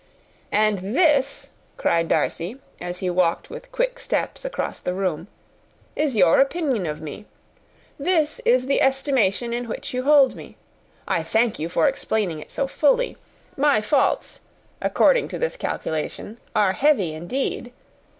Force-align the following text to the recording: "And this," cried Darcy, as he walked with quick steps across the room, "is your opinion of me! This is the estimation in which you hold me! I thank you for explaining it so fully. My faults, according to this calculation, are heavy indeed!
"And 0.51 0.79
this," 0.95 1.51
cried 1.77 2.07
Darcy, 2.07 2.57
as 2.79 3.01
he 3.05 3.09
walked 3.11 3.51
with 3.51 3.71
quick 3.71 3.99
steps 3.99 4.43
across 4.43 4.79
the 4.79 4.95
room, 4.95 5.27
"is 5.95 6.15
your 6.15 6.39
opinion 6.39 6.87
of 6.87 7.01
me! 7.01 7.27
This 7.99 8.41
is 8.43 8.65
the 8.65 8.81
estimation 8.81 9.53
in 9.53 9.67
which 9.67 9.93
you 9.93 10.01
hold 10.01 10.33
me! 10.35 10.57
I 11.07 11.21
thank 11.21 11.59
you 11.59 11.69
for 11.69 11.87
explaining 11.87 12.39
it 12.39 12.49
so 12.49 12.65
fully. 12.65 13.15
My 13.55 13.79
faults, 13.79 14.39
according 14.81 15.27
to 15.27 15.37
this 15.37 15.55
calculation, 15.55 16.39
are 16.55 16.73
heavy 16.73 17.13
indeed! 17.13 17.71